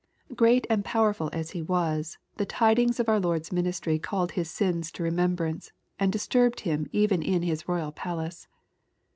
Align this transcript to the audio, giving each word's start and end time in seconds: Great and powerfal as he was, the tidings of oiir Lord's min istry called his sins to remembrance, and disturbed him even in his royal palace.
Great 0.35 0.65
and 0.67 0.83
powerfal 0.83 1.29
as 1.31 1.51
he 1.51 1.61
was, 1.61 2.17
the 2.37 2.43
tidings 2.43 2.99
of 2.99 3.05
oiir 3.05 3.23
Lord's 3.23 3.51
min 3.51 3.65
istry 3.65 4.01
called 4.01 4.31
his 4.31 4.49
sins 4.49 4.91
to 4.93 5.03
remembrance, 5.03 5.71
and 5.99 6.11
disturbed 6.11 6.61
him 6.61 6.89
even 6.91 7.21
in 7.21 7.43
his 7.43 7.67
royal 7.69 7.91
palace. 7.91 8.47